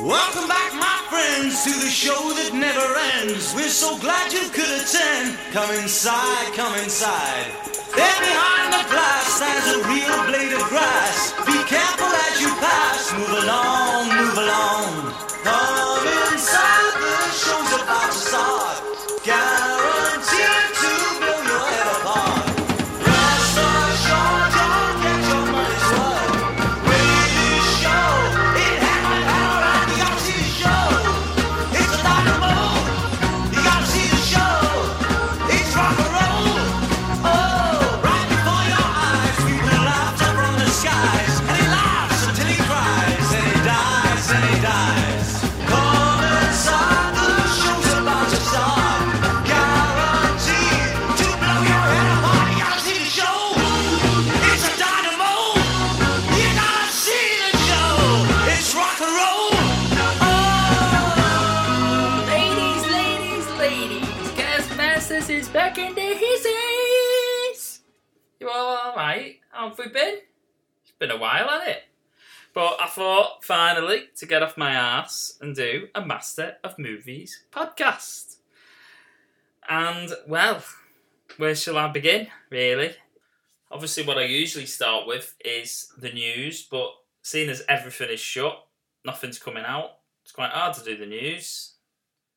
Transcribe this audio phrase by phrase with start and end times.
[0.00, 2.88] Welcome back, my friends, to the show that never
[3.20, 3.52] ends.
[3.52, 5.36] We're so glad you could attend.
[5.52, 7.52] Come inside, come inside.
[7.92, 11.36] There behind the glass stands a real blade of grass.
[11.44, 13.12] Be careful as you pass.
[13.12, 13.79] Move along,
[71.00, 71.82] been a while, hasn't it?
[72.52, 77.44] But I thought, finally, to get off my ass and do a Master of Movies
[77.52, 78.36] podcast.
[79.68, 80.62] And, well,
[81.36, 82.94] where shall I begin, really?
[83.70, 86.90] Obviously, what I usually start with is the news, but
[87.22, 88.66] seeing as everything is shut,
[89.04, 91.74] nothing's coming out, it's quite hard to do the news.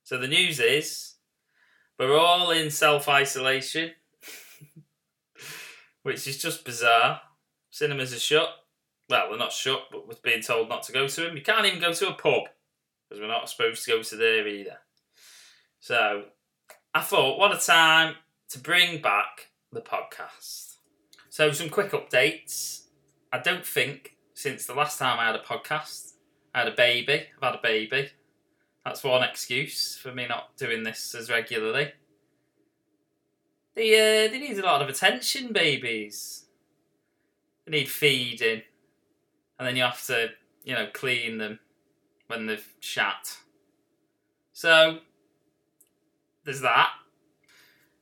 [0.04, 1.16] So the news is
[1.98, 3.92] we're all in self isolation,
[6.04, 7.22] which is just bizarre.
[7.74, 8.50] Cinemas are shut.
[9.10, 11.36] Well, they're not shut, but we're being told not to go to them.
[11.36, 12.44] You can't even go to a pub
[13.10, 14.78] because we're not supposed to go to there either.
[15.80, 16.26] So
[16.94, 18.14] I thought, what a time
[18.50, 20.76] to bring back the podcast.
[21.30, 22.84] So, some quick updates.
[23.32, 26.12] I don't think since the last time I had a podcast,
[26.54, 27.26] I had a baby.
[27.42, 28.12] I've had a baby.
[28.86, 31.92] That's one excuse for me not doing this as regularly.
[33.74, 36.43] They uh, they need a lot of attention, babies.
[37.68, 38.62] Need feeding,
[39.58, 40.30] and then you have to
[40.64, 41.60] you know clean them
[42.28, 43.38] when they've shat.
[44.52, 45.00] So
[46.44, 46.90] there's that.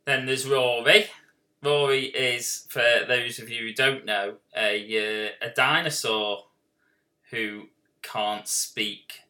[0.06, 1.08] Then there's Rory.
[1.64, 6.46] Rory is, for those of you who don't know, a uh, a dinosaur
[7.30, 7.68] who
[8.02, 9.22] can't speak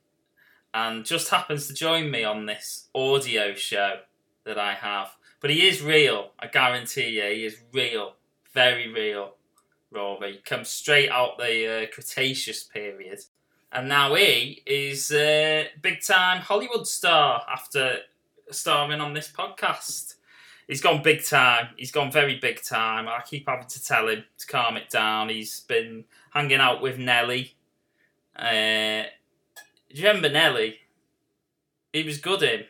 [0.73, 3.99] and just happens to join me on this audio show
[4.45, 5.15] that I have.
[5.39, 8.13] But he is real, I guarantee you, he is real,
[8.53, 9.35] very real.
[9.91, 13.19] Rory comes straight out the uh, Cretaceous period,
[13.71, 17.97] and now he is a big time Hollywood star after
[18.49, 20.15] starring on this podcast.
[20.67, 21.69] He's gone big time.
[21.75, 23.07] He's gone very big time.
[23.07, 25.29] I keep having to tell him to calm it down.
[25.29, 27.55] He's been hanging out with Nelly.
[28.35, 29.03] Uh,
[29.89, 30.77] do you remember Nelly?
[31.91, 32.63] He was good in.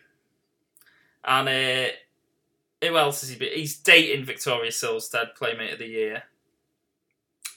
[1.24, 1.92] And uh,
[2.81, 3.54] who else has he been?
[3.54, 6.24] He's dating Victoria Silvstedt, Playmate of the Year.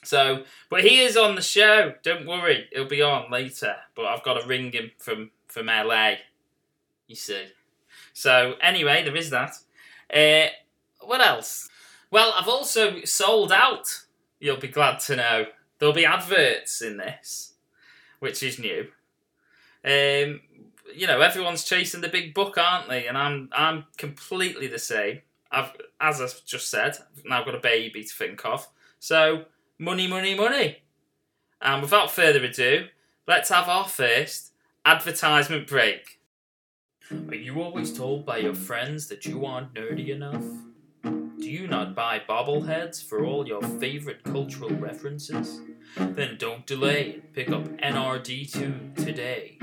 [0.05, 1.93] So, but he is on the show.
[2.03, 3.75] Don't worry, he'll be on later.
[3.95, 6.15] But I've got to ring him from from LA.
[7.07, 7.45] You see.
[8.13, 9.57] So anyway, there is that.
[10.13, 10.49] Uh,
[11.01, 11.69] what else?
[12.11, 14.05] Well, I've also sold out.
[14.39, 15.45] You'll be glad to know
[15.79, 17.53] there'll be adverts in this,
[18.19, 18.87] which is new.
[19.83, 20.41] Um,
[20.93, 23.07] you know, everyone's chasing the big buck, aren't they?
[23.07, 25.21] And I'm I'm completely the same.
[25.51, 28.67] I've, as I've just said, I've now got a baby to think of.
[28.99, 29.45] So
[29.77, 30.77] money, money, money.
[31.61, 32.87] And without further ado,
[33.27, 34.53] let's have our first
[34.85, 36.19] advertisement break.
[37.11, 40.43] Are you always told by your friends that you aren't nerdy enough?
[41.03, 45.61] Do you not buy bobbleheads for all your favorite cultural references?
[45.97, 49.59] Then don't delay and pick up NRD2 today.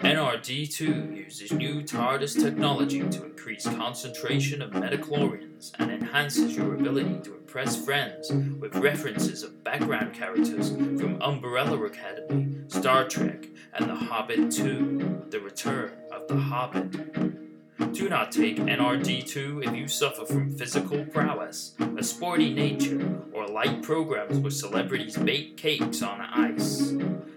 [0.00, 7.34] NRD2 uses new TARDIS technology to increase concentration of midi-chlorians and enhances your ability to
[7.34, 14.50] impress friends with references of background characters from Umbrella Academy, Star Trek, and The Hobbit
[14.50, 17.39] 2 The Return of the Hobbit.
[17.88, 23.82] Do not take NRD2 if you suffer from physical prowess, a sporty nature, or like
[23.82, 26.92] programs where celebrities bake cakes on ice.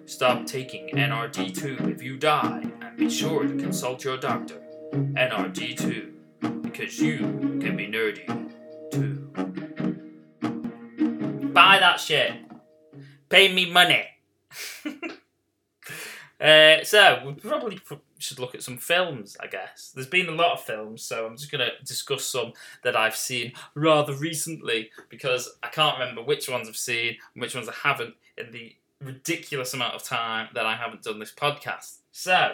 [0.06, 4.62] Stop taking NRD2 if you die, and be sure to consult your doctor.
[4.94, 6.12] NRD2,
[6.62, 7.18] because you
[7.62, 8.28] can be nerdy
[8.92, 9.30] too.
[11.54, 12.34] Buy that shit.
[13.30, 14.06] Pay me money.
[16.42, 19.92] Uh, so we probably p- should look at some films, I guess.
[19.94, 22.54] There's been a lot of films, so I'm just going to discuss some
[22.84, 27.56] that I've seen rather recently because I can't remember which ones I've seen and which
[27.56, 31.98] ones I haven't in the ridiculous amount of time that I haven't done this podcast.
[32.12, 32.54] So,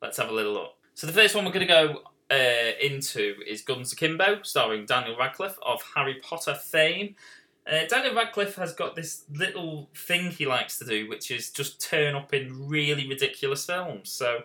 [0.00, 0.74] let's have a little look.
[0.94, 5.16] So, the first one we're going to go uh, into is Guns Akimbo, starring Daniel
[5.18, 7.14] Radcliffe of Harry Potter fame.
[7.70, 11.80] Uh, Daniel Radcliffe has got this little thing he likes to do, which is just
[11.80, 14.10] turn up in really ridiculous films.
[14.10, 14.42] So,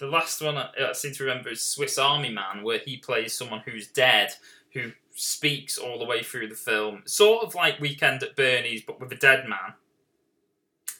[0.00, 3.32] the last one I, I seem to remember is Swiss Army Man, where he plays
[3.32, 4.32] someone who's dead,
[4.72, 8.98] who speaks all the way through the film, sort of like Weekend at Bernie's, but
[8.98, 9.74] with a dead man.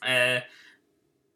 [0.03, 0.41] Uh,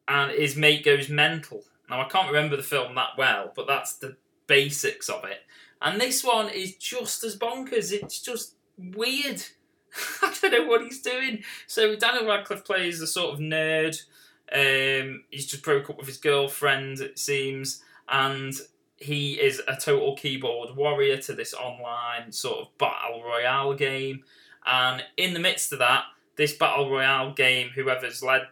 [0.06, 1.64] and his mate goes mental.
[1.88, 4.16] Now I can't remember the film that well, but that's the
[4.46, 5.40] basics of it.
[5.80, 7.92] And this one is just as bonkers.
[7.92, 9.42] It's just weird.
[10.22, 11.42] I don't know what he's doing.
[11.66, 14.02] So Daniel Radcliffe plays a sort of nerd.
[14.52, 18.54] Um, he's just broke up with his girlfriend, it seems, and
[18.96, 24.22] he is a total keyboard warrior to this online sort of battle royale game.
[24.66, 26.04] And in the midst of that,
[26.36, 28.48] this battle royale game, whoever's led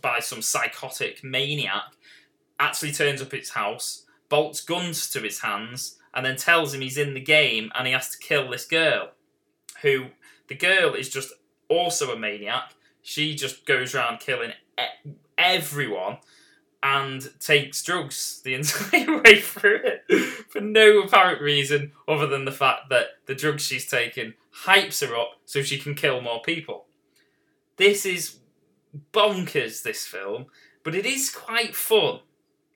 [0.00, 1.84] by some psychotic maniac,
[2.58, 6.80] actually turns up at his house, bolts guns to his hands, and then tells him
[6.80, 9.10] he's in the game and he has to kill this girl.
[9.82, 10.06] Who
[10.48, 11.32] the girl is just
[11.68, 12.74] also a maniac.
[13.02, 14.52] She just goes around killing
[15.42, 16.18] everyone
[16.82, 22.52] and takes drugs the entire way through it for no apparent reason other than the
[22.52, 24.34] fact that the drugs she's taken
[24.64, 26.86] hypes her up so she can kill more people.
[27.76, 28.38] This is
[29.12, 30.46] bonkers, this film,
[30.82, 32.20] but it is quite fun.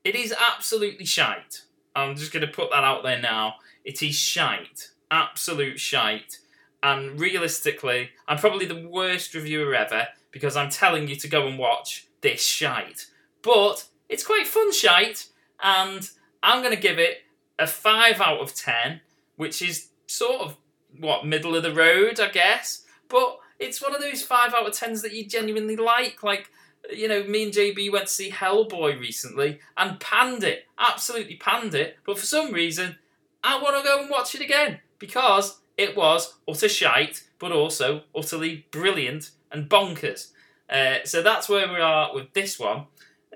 [0.04, 1.62] It is absolutely shite.
[1.94, 3.56] I'm just going to put that out there now.
[3.84, 4.90] It is shite.
[5.10, 6.38] Absolute shite.
[6.82, 11.58] And realistically, I'm probably the worst reviewer ever because I'm telling you to go and
[11.58, 13.06] watch this shite.
[13.43, 15.28] But it's quite fun shite,
[15.62, 16.11] and
[16.43, 17.19] I'm going to give it
[17.58, 19.00] a 5 out of 10,
[19.37, 20.56] which is sort of,
[20.99, 22.84] what, middle of the road, I guess.
[23.08, 26.25] But it's one of those 5 out of 10s that you genuinely like.
[26.25, 26.50] Like,
[26.90, 31.75] you know, me and JB went to see Hellboy recently and panned it, absolutely panned
[31.75, 31.96] it.
[32.05, 32.96] But for some reason,
[33.44, 38.02] I want to go and watch it again because it was utter shite, but also
[38.14, 40.32] utterly brilliant and bonkers.
[40.68, 42.86] Uh, so that's where we are with this one.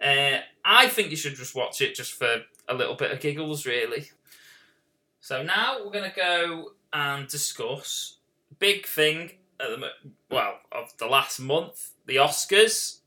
[0.01, 3.67] Uh, I think you should just watch it just for a little bit of giggles,
[3.67, 4.11] really.
[5.21, 8.17] So now we're going to go and discuss
[8.59, 9.91] big thing, the,
[10.31, 12.99] well, of the last month, the Oscars,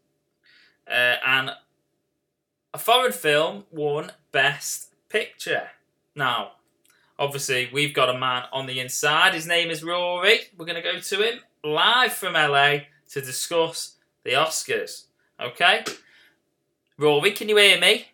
[0.88, 1.52] uh, and
[2.74, 5.70] a foreign film won Best Picture.
[6.16, 6.54] Now,
[7.20, 9.34] obviously, we've got a man on the inside.
[9.34, 10.40] His name is Rory.
[10.58, 12.78] We're going to go to him live from LA
[13.12, 15.06] to discuss the Oscars.
[15.40, 15.84] Okay?
[16.98, 18.08] Rory, can you hear me?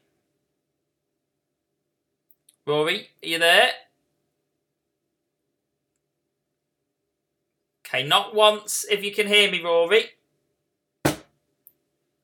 [2.65, 3.71] Rory, are you there?
[7.85, 10.11] Okay, not once if you can hear me, Rory.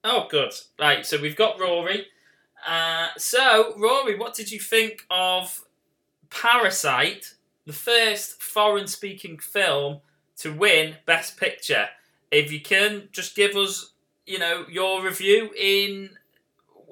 [0.03, 0.53] Oh, good.
[0.79, 2.05] Right, so we've got Rory.
[2.65, 5.65] Uh, so, Rory, what did you think of
[6.29, 7.33] Parasite,
[7.65, 10.01] the first foreign speaking film
[10.37, 11.87] to win Best Picture?
[12.31, 13.94] If you can, just give us,
[14.25, 16.10] you know, your review in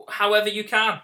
[0.07, 1.01] however you can.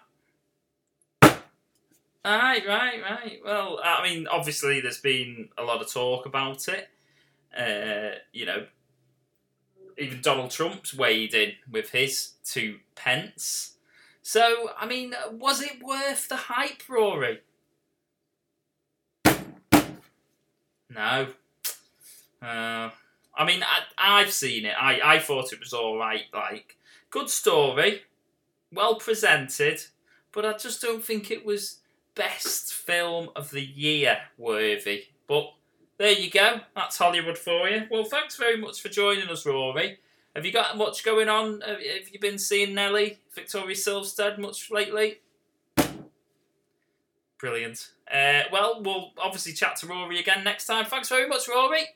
[2.26, 3.40] Right, right, right.
[3.44, 6.90] Well, I mean, obviously, there's been a lot of talk about it.
[7.58, 8.66] Uh, you know,
[9.98, 13.78] even Donald Trump's weighed in with his two pence.
[14.22, 17.40] So, I mean, was it worth the hype, Rory?
[20.90, 21.28] No.
[22.42, 22.90] Uh,
[23.40, 24.76] I mean, I, I've seen it.
[24.80, 26.26] I, I thought it was all right.
[26.32, 26.78] Like,
[27.10, 28.04] good story
[28.72, 29.82] well presented,
[30.32, 31.80] but I just don't think it was
[32.16, 35.06] best film of the year worthy.
[35.28, 35.54] But
[35.98, 36.62] there you go.
[36.76, 37.84] That's Hollywood for you.
[37.90, 40.00] Well, thanks very much for joining us, Rory.
[40.36, 41.62] Have you got much going on?
[41.62, 45.20] Have you been seeing Nelly, Victoria Silvstedt much lately?
[47.40, 47.92] Brilliant.
[48.12, 50.86] Uh, well, we'll obviously chat to Rory again next time.
[50.86, 51.88] Thanks very much, Rory.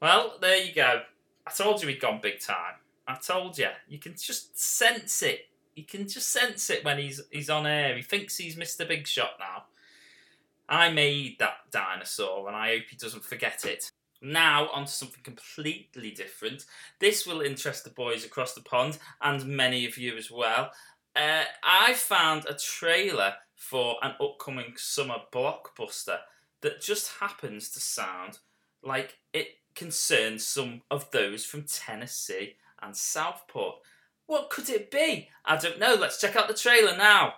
[0.00, 1.02] Well, there you go.
[1.46, 2.74] I told you he'd gone big time.
[3.06, 3.68] I told you.
[3.88, 5.46] You can just sense it.
[5.74, 7.96] You can just sense it when he's he's on air.
[7.96, 8.86] He thinks he's Mr.
[8.86, 9.64] Big Shot now.
[10.68, 13.90] I made that dinosaur, and I hope he doesn't forget it.
[14.20, 16.66] Now, on to something completely different.
[16.98, 20.72] This will interest the boys across the pond and many of you as well.
[21.14, 26.18] Uh, I found a trailer for an upcoming summer blockbuster
[26.62, 28.38] that just happens to sound
[28.82, 33.76] like it concerns some of those from Tennessee and Southport.
[34.26, 35.28] What could it be?
[35.44, 35.94] I don't know.
[35.94, 37.34] Let's check out the trailer now.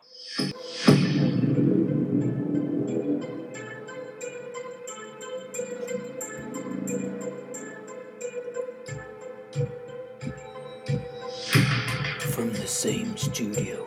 [12.31, 13.85] from the same studio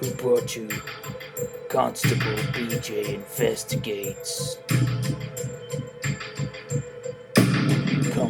[0.00, 0.68] who brought you
[1.70, 4.58] Constable BJ Investigates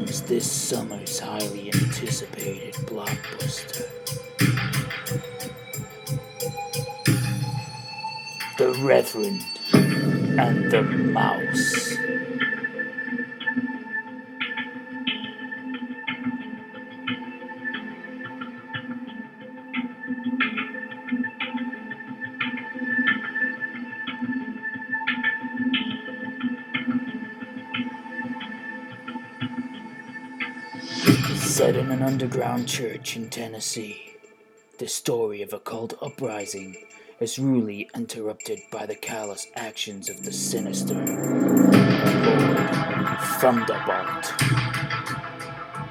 [0.07, 3.87] this summer's highly anticipated blockbuster.
[8.57, 9.43] The Reverend
[10.39, 12.06] and the Mouse.
[31.57, 34.13] Set in an underground church in Tennessee,
[34.79, 36.77] the story of a cult uprising
[37.19, 41.07] is rudely interrupted by the callous actions of the sinister Lord
[43.41, 44.35] Thunderbolt.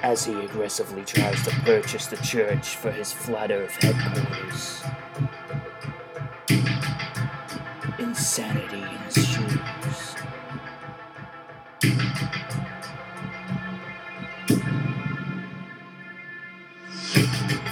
[0.04, 4.84] As he aggressively tries to purchase the church for his flat earth headquarters.
[7.98, 8.65] Insanity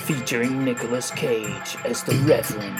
[0.03, 2.77] featuring Nicolas Cage as the Reverend,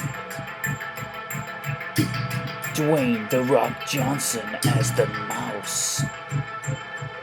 [2.76, 6.04] Dwayne The Rock Johnson as the Mouse,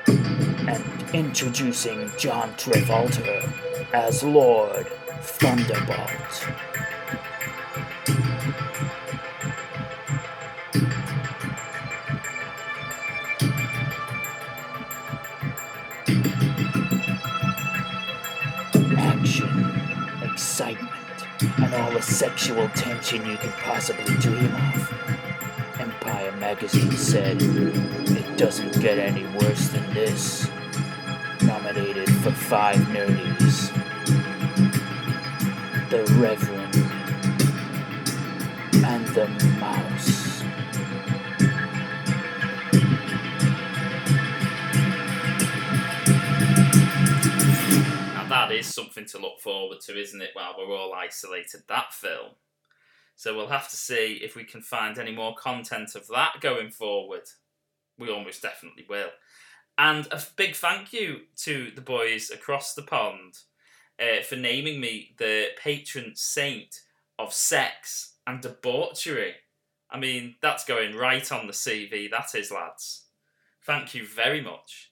[0.06, 3.50] and introducing John Travolta
[3.92, 4.86] as Lord
[5.22, 6.69] Thunderbolt.
[22.40, 24.92] Sexual tension you could possibly dream of.
[25.78, 30.48] Empire magazine said it doesn't get any worse than this.
[31.42, 33.70] Nominated for five nerdies.
[35.90, 36.76] The Reverend
[38.86, 39.28] and the
[39.60, 39.79] Mouse.
[48.50, 50.30] That is something to look forward to, isn't it?
[50.32, 52.32] While we're all isolated, that film.
[53.16, 56.70] So we'll have to see if we can find any more content of that going
[56.70, 57.28] forward.
[57.98, 59.10] We almost definitely will.
[59.78, 63.38] And a big thank you to the boys across the pond
[64.00, 66.80] uh, for naming me the patron saint
[67.18, 69.34] of sex and debauchery.
[69.90, 73.04] I mean, that's going right on the CV, that is, lads.
[73.64, 74.90] Thank you very much.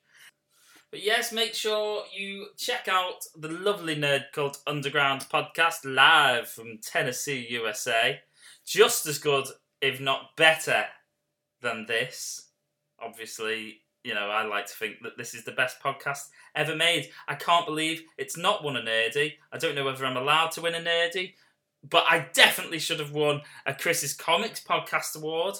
[0.90, 6.78] But yes, make sure you check out the lovely Nerd Cult Underground podcast live from
[6.78, 8.20] Tennessee, USA.
[8.64, 9.46] Just as good,
[9.82, 10.86] if not better,
[11.60, 12.48] than this.
[12.98, 17.10] Obviously, you know, I like to think that this is the best podcast ever made.
[17.28, 19.34] I can't believe it's not won a Nerdy.
[19.52, 21.34] I don't know whether I'm allowed to win a Nerdy,
[21.86, 25.56] but I definitely should have won a Chris's Comics Podcast Award.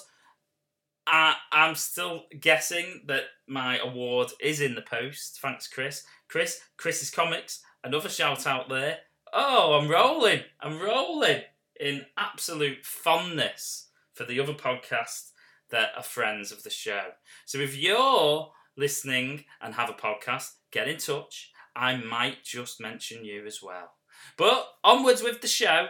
[1.11, 5.39] I, I'm still guessing that my award is in the post.
[5.41, 6.03] Thanks, Chris.
[6.27, 8.99] Chris, Chris's Comics, another shout out there.
[9.33, 10.41] Oh, I'm rolling.
[10.61, 11.41] I'm rolling
[11.79, 15.31] in absolute fondness for the other podcasts
[15.71, 17.01] that are friends of the show.
[17.47, 21.51] So if you're listening and have a podcast, get in touch.
[21.75, 23.93] I might just mention you as well.
[24.37, 25.87] But onwards with the show.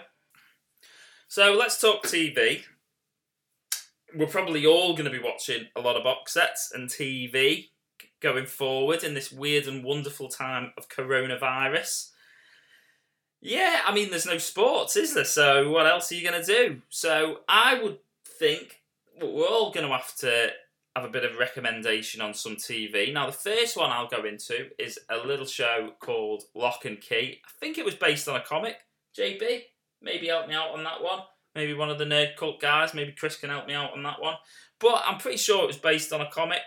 [1.27, 2.63] So let's talk TV
[4.15, 7.69] we're probably all going to be watching a lot of box sets and TV
[8.19, 12.09] going forward in this weird and wonderful time of coronavirus.
[13.41, 15.23] Yeah, I mean, there's no sports, is there?
[15.23, 16.81] So, what else are you going to do?
[16.89, 18.81] So, I would think
[19.21, 20.49] we're all going to have to
[20.95, 23.13] have a bit of recommendation on some TV.
[23.13, 27.39] Now, the first one I'll go into is a little show called Locke and Key.
[27.45, 28.75] I think it was based on a comic.
[29.17, 29.61] JB,
[30.01, 31.21] maybe help me out on that one
[31.55, 32.93] maybe one of the nerd cult guys.
[32.93, 34.35] Maybe Chris can help me out on that one.
[34.79, 36.61] But I'm pretty sure it was based on a comic.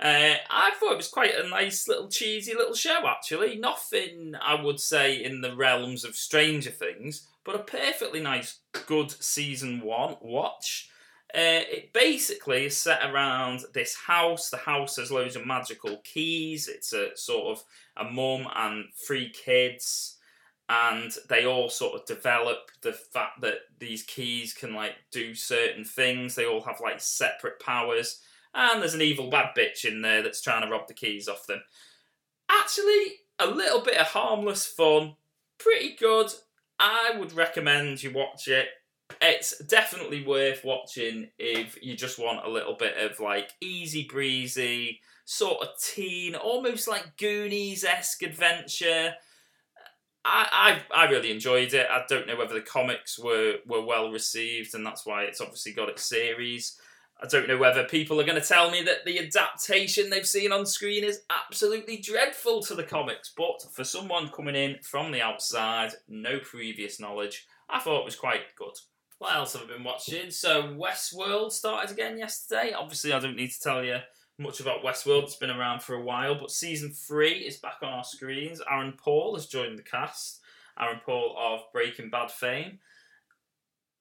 [0.00, 3.56] Uh, I thought it was quite a nice little cheesy little show actually.
[3.56, 9.10] Nothing I would say in the realms of Stranger Things, but a perfectly nice, good
[9.10, 10.88] season one watch.
[11.34, 14.48] Uh, it basically is set around this house.
[14.48, 16.66] The house has loads of magical keys.
[16.66, 17.64] It's a sort of
[17.96, 20.16] a mum and three kids
[20.70, 25.84] and they all sort of develop the fact that these keys can like do certain
[25.84, 26.36] things.
[26.36, 28.20] They all have like separate powers,
[28.54, 31.48] and there's an evil bad bitch in there that's trying to rob the keys off
[31.48, 31.60] them.
[32.48, 35.16] Actually, a little bit of harmless fun,
[35.58, 36.30] pretty good.
[36.78, 38.68] I would recommend you watch it.
[39.20, 45.00] It's definitely worth watching if you just want a little bit of like easy breezy,
[45.24, 49.14] sort of teen, almost like Goonies esque adventure
[50.24, 51.86] I, I I really enjoyed it.
[51.90, 55.72] I don't know whether the comics were were well received, and that's why it's obviously
[55.72, 56.78] got its series.
[57.22, 60.52] I don't know whether people are going to tell me that the adaptation they've seen
[60.52, 65.20] on screen is absolutely dreadful to the comics, but for someone coming in from the
[65.20, 68.72] outside, no previous knowledge, I thought it was quite good.
[69.18, 70.30] What else have I been watching?
[70.30, 72.72] So Westworld started again yesterday.
[72.72, 73.98] Obviously, I don't need to tell you
[74.40, 75.24] much about Westworld.
[75.24, 78.60] It's been around for a while, but season three is back on our screens.
[78.70, 80.40] Aaron Paul has joined the cast.
[80.78, 82.78] Aaron Paul of Breaking Bad fame.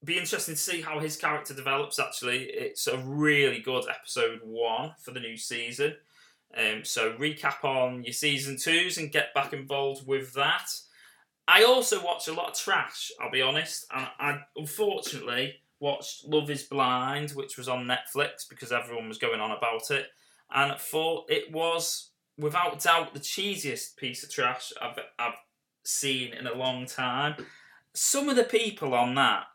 [0.04, 2.00] Be interesting to see how his character develops.
[2.00, 5.96] Actually, it's a really good episode one for the new season.
[6.58, 10.68] Um, so recap on your season twos and get back involved with that.
[11.48, 13.12] I also watch a lot of trash.
[13.20, 13.86] I'll be honest.
[13.94, 19.42] And I unfortunately watched Love Is Blind, which was on Netflix because everyone was going
[19.42, 20.08] on about it,
[20.52, 25.36] and thought it was without doubt the cheesiest piece of trash I've I've
[25.84, 27.36] seen in a long time.
[27.94, 29.46] Some of the people on that,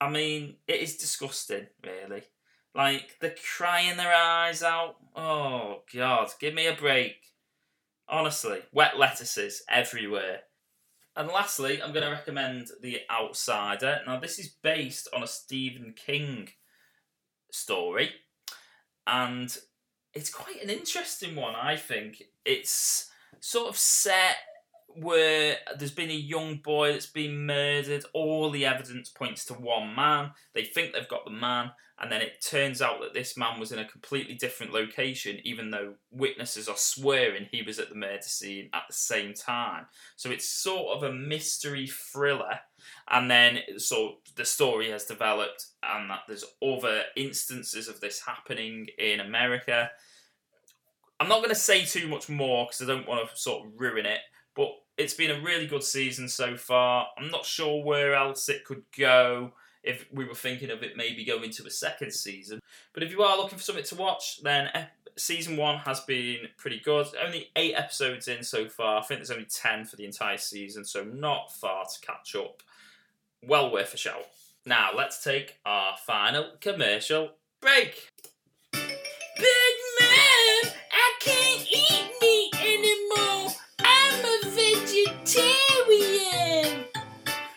[0.00, 2.22] I mean, it is disgusting, really.
[2.74, 4.96] Like they're crying their eyes out.
[5.16, 7.16] Oh God, give me a break.
[8.08, 10.40] Honestly, wet lettuces everywhere.
[11.16, 14.02] And lastly, I'm going to recommend The Outsider.
[14.06, 16.50] Now, this is based on a Stephen King
[17.50, 18.12] story,
[19.04, 19.58] and
[20.14, 22.22] it's quite an interesting one, I think.
[22.44, 23.10] It's
[23.40, 24.36] sort of set
[24.88, 28.04] where there's been a young boy that's been murdered.
[28.14, 30.32] All the evidence points to one man.
[30.54, 33.70] They think they've got the man, and then it turns out that this man was
[33.70, 38.22] in a completely different location, even though witnesses are swearing he was at the murder
[38.22, 39.86] scene at the same time.
[40.16, 42.60] So it's sort of a mystery thriller,
[43.10, 48.88] and then so the story has developed, and that there's other instances of this happening
[48.98, 49.90] in America.
[51.20, 53.72] I'm not going to say too much more because I don't want to sort of
[53.76, 54.20] ruin it,
[54.54, 57.08] but it's been a really good season so far.
[57.18, 59.52] I'm not sure where else it could go
[59.82, 62.60] if we were thinking of it maybe going to a second season.
[62.92, 64.84] But if you are looking for something to watch, then eh,
[65.18, 67.06] season one has been pretty good.
[67.22, 68.98] Only eight episodes in so far.
[68.98, 72.62] I think there's only ten for the entire season, so not far to catch up.
[73.42, 74.26] Well worth a shout.
[74.66, 78.10] Now let's take our final commercial break.
[78.72, 83.52] Big man, I can't eat meat anymore.
[83.80, 85.48] I'm a vegetarian.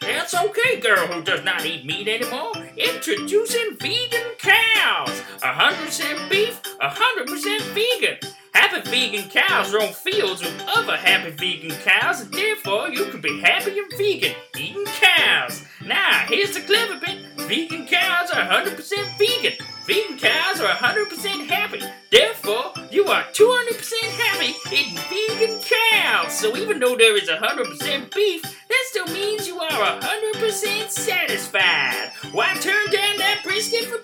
[0.04, 2.54] It's okay, girl who does not eat meat anymore.
[2.78, 5.22] Introducing vegan cows.
[5.42, 8.18] 100% beef, 100% vegan.
[8.54, 13.40] Happy vegan cows roam fields with other happy vegan cows, and therefore you can be
[13.40, 15.66] happy and vegan eating cows.
[15.86, 17.18] Now, here's the clever bit.
[17.48, 19.54] Vegan cows are 100% vegan.
[19.86, 21.82] Vegan cows are 100% happy.
[22.12, 26.38] Therefore, you are 200% happy eating vegan cows.
[26.38, 32.12] So even though there is 100% beef, that still means you are 100% satisfied.
[32.32, 33.98] Why turn down that brisket for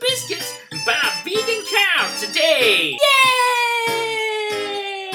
[2.20, 2.98] today?
[3.26, 5.12] Yay!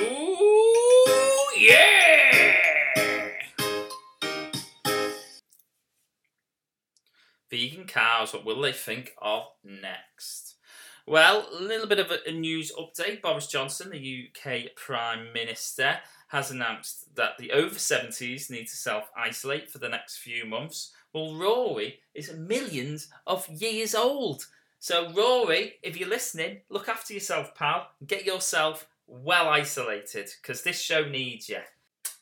[0.00, 1.04] Ooh,
[1.58, 3.32] yeah!
[7.50, 10.54] Vegan cows, what will they think of next?
[11.06, 13.20] Well, a little bit of a, a news update.
[13.22, 19.10] Boris Johnson, the UK Prime Minister, has announced that the over 70s need to self
[19.16, 20.92] isolate for the next few months.
[21.12, 24.46] Well, Rory is millions of years old.
[24.80, 27.88] So, Rory, if you're listening, look after yourself, pal.
[28.06, 31.58] Get yourself well isolated because this show needs you.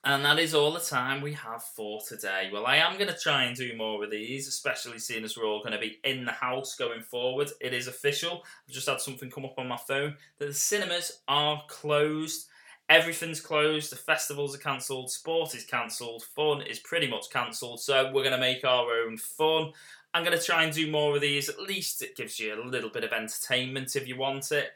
[0.04, 2.48] And that is all the time we have for today.
[2.52, 5.46] Well, I am going to try and do more of these, especially seeing as we're
[5.46, 7.50] all going to be in the house going forward.
[7.60, 8.44] It is official.
[8.68, 12.46] I've just had something come up on my phone that the cinemas are closed.
[12.88, 13.90] Everything's closed.
[13.90, 15.10] The festivals are cancelled.
[15.10, 16.22] Sport is cancelled.
[16.22, 17.80] Fun is pretty much cancelled.
[17.80, 19.72] So we're going to make our own fun.
[20.16, 21.50] I'm going to try and do more of these.
[21.50, 24.70] At least it gives you a little bit of entertainment if you want it.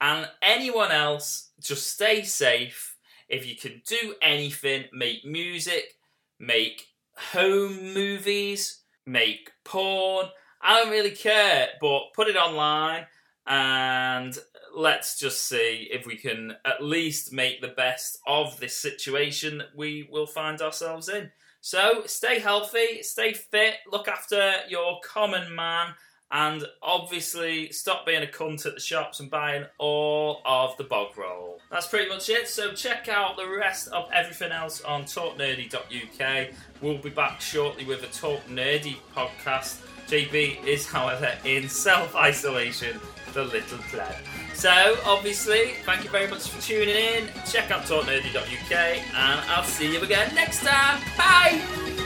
[0.00, 2.96] And anyone else, just stay safe
[3.28, 5.98] if you can do anything, make music,
[6.38, 10.28] make home movies, make porn.
[10.62, 13.04] I don't really care, but put it online
[13.46, 14.38] and
[14.74, 19.76] let's just see if we can at least make the best of this situation that
[19.76, 21.30] we will find ourselves in.
[21.66, 25.94] So stay healthy, stay fit, look after your common man,
[26.30, 31.18] and obviously stop being a cunt at the shops and buying all of the bog
[31.18, 31.58] roll.
[31.72, 32.46] That's pretty much it.
[32.46, 36.48] So check out the rest of everything else on talknerdy.uk.
[36.82, 39.80] We'll be back shortly with a Talk Nerdy podcast.
[40.06, 43.00] JB is, however, in self isolation,
[43.32, 44.14] the little pleb.
[44.54, 47.28] So, obviously, thank you very much for tuning in.
[47.50, 51.00] Check out talknerdy.uk, and I'll see you again next time.
[51.18, 52.05] Bye!